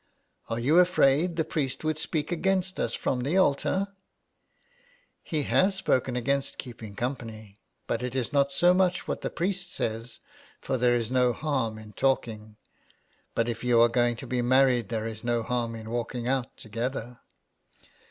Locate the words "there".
10.79-10.95, 14.89-15.05